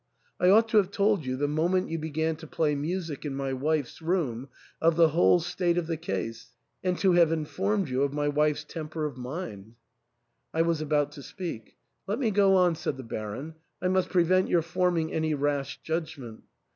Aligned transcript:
I 0.39 0.49
ought 0.49 0.67
to 0.69 0.77
have 0.77 0.89
told 0.89 1.27
you, 1.27 1.35
the 1.37 1.47
moment 1.47 1.89
you 1.91 1.99
began 1.99 2.35
to 2.37 2.47
play 2.47 2.73
music 2.73 3.23
in 3.23 3.35
my 3.35 3.53
wife's 3.53 4.01
room, 4.01 4.49
of 4.81 4.95
the 4.95 5.09
whole 5.09 5.39
state 5.39 5.77
of 5.77 5.85
the 5.85 5.95
case, 5.95 6.53
and 6.83 6.97
to 6.97 7.11
have 7.11 7.31
informed 7.31 7.87
you 7.87 8.01
of 8.01 8.11
my 8.11 8.27
wife's 8.27 8.63
temper 8.63 9.05
of 9.05 9.15
mind." 9.15 9.75
I 10.55 10.63
was 10.63 10.81
about 10.81 11.11
to 11.11 11.21
speak; 11.21 11.77
"Let 12.07 12.17
me 12.17 12.31
go 12.31 12.55
on," 12.55 12.73
said 12.73 12.97
the 12.97 13.03
Baron, 13.03 13.53
"I 13.79 13.89
must 13.89 14.09
prevent 14.09 14.49
your 14.49 14.63
forming 14.63 15.13
any 15.13 15.35
rash 15.35 15.79
judg 15.83 16.17
ment. 16.17 16.41